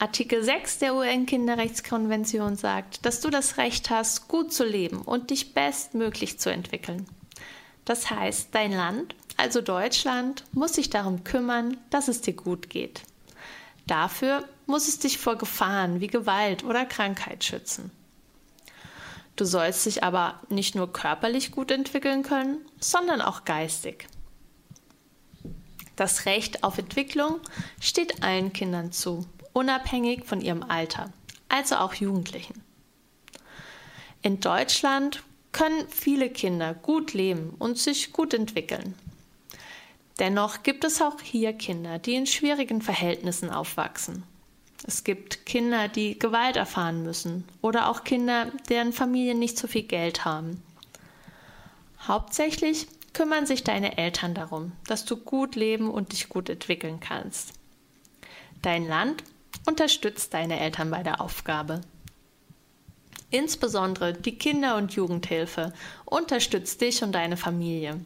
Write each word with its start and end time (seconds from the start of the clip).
Artikel 0.00 0.42
6 0.42 0.78
der 0.78 0.94
UN-Kinderrechtskonvention 0.94 2.56
sagt, 2.56 3.04
dass 3.04 3.20
du 3.20 3.28
das 3.28 3.58
Recht 3.58 3.90
hast, 3.90 4.28
gut 4.28 4.50
zu 4.50 4.64
leben 4.64 5.02
und 5.02 5.28
dich 5.28 5.52
bestmöglich 5.52 6.38
zu 6.38 6.50
entwickeln. 6.50 7.04
Das 7.84 8.08
heißt, 8.08 8.48
dein 8.52 8.72
Land, 8.72 9.14
also 9.36 9.60
Deutschland, 9.60 10.44
muss 10.52 10.72
sich 10.72 10.88
darum 10.88 11.22
kümmern, 11.22 11.76
dass 11.90 12.08
es 12.08 12.22
dir 12.22 12.32
gut 12.32 12.70
geht. 12.70 13.02
Dafür 13.86 14.48
muss 14.64 14.88
es 14.88 15.00
dich 15.00 15.18
vor 15.18 15.36
Gefahren 15.36 16.00
wie 16.00 16.06
Gewalt 16.06 16.64
oder 16.64 16.86
Krankheit 16.86 17.44
schützen. 17.44 17.90
Du 19.36 19.44
sollst 19.44 19.84
dich 19.84 20.02
aber 20.02 20.40
nicht 20.48 20.74
nur 20.74 20.90
körperlich 20.90 21.52
gut 21.52 21.70
entwickeln 21.70 22.22
können, 22.22 22.56
sondern 22.80 23.20
auch 23.20 23.44
geistig. 23.44 24.08
Das 25.94 26.24
Recht 26.24 26.64
auf 26.64 26.78
Entwicklung 26.78 27.38
steht 27.82 28.22
allen 28.22 28.54
Kindern 28.54 28.92
zu 28.92 29.26
unabhängig 29.52 30.24
von 30.24 30.40
ihrem 30.40 30.62
Alter, 30.62 31.12
also 31.48 31.76
auch 31.76 31.94
Jugendlichen. 31.94 32.62
In 34.22 34.40
Deutschland 34.40 35.22
können 35.52 35.88
viele 35.88 36.30
Kinder 36.30 36.74
gut 36.74 37.12
leben 37.12 37.54
und 37.58 37.78
sich 37.78 38.12
gut 38.12 38.34
entwickeln. 38.34 38.94
Dennoch 40.18 40.62
gibt 40.62 40.84
es 40.84 41.00
auch 41.00 41.20
hier 41.22 41.54
Kinder, 41.54 41.98
die 41.98 42.14
in 42.14 42.26
schwierigen 42.26 42.82
Verhältnissen 42.82 43.50
aufwachsen. 43.50 44.22
Es 44.86 45.04
gibt 45.04 45.46
Kinder, 45.46 45.88
die 45.88 46.18
Gewalt 46.18 46.56
erfahren 46.56 47.02
müssen 47.02 47.44
oder 47.62 47.88
auch 47.88 48.04
Kinder, 48.04 48.52
deren 48.68 48.92
Familien 48.92 49.38
nicht 49.38 49.58
so 49.58 49.66
viel 49.66 49.82
Geld 49.82 50.24
haben. 50.24 50.62
Hauptsächlich 52.06 52.86
kümmern 53.12 53.46
sich 53.46 53.64
deine 53.64 53.98
Eltern 53.98 54.34
darum, 54.34 54.72
dass 54.86 55.04
du 55.04 55.16
gut 55.16 55.56
leben 55.56 55.90
und 55.90 56.12
dich 56.12 56.28
gut 56.28 56.48
entwickeln 56.48 57.00
kannst. 57.00 57.54
Dein 58.62 58.86
Land 58.86 59.24
Unterstützt 59.66 60.34
deine 60.34 60.58
Eltern 60.60 60.90
bei 60.90 61.02
der 61.02 61.20
Aufgabe. 61.20 61.80
Insbesondere 63.30 64.12
die 64.12 64.36
Kinder- 64.36 64.76
und 64.76 64.92
Jugendhilfe 64.92 65.72
unterstützt 66.04 66.80
dich 66.80 67.02
und 67.02 67.12
deine 67.12 67.36
Familie. 67.36 68.00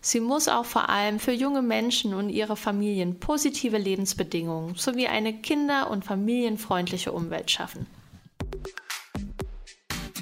Sie 0.00 0.20
muss 0.20 0.48
auch 0.48 0.64
vor 0.64 0.88
allem 0.88 1.18
für 1.18 1.32
junge 1.32 1.60
Menschen 1.60 2.14
und 2.14 2.30
ihre 2.30 2.56
Familien 2.56 3.18
positive 3.18 3.76
Lebensbedingungen 3.76 4.74
sowie 4.76 5.08
eine 5.08 5.34
kinder- 5.34 5.90
und 5.90 6.04
familienfreundliche 6.04 7.12
Umwelt 7.12 7.50
schaffen. 7.50 7.86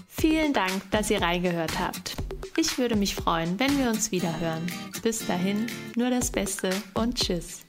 Vielen 0.08 0.54
Dank, 0.54 0.90
dass 0.90 1.10
ihr 1.10 1.20
reingehört 1.20 1.78
habt. 1.78 2.16
Ich 2.56 2.78
würde 2.78 2.96
mich 2.96 3.14
freuen, 3.14 3.60
wenn 3.60 3.78
wir 3.78 3.90
uns 3.90 4.10
wieder 4.10 4.40
hören. 4.40 4.66
Bis 5.02 5.26
dahin, 5.26 5.66
nur 5.94 6.08
das 6.08 6.30
Beste 6.30 6.70
und 6.94 7.16
Tschüss. 7.16 7.65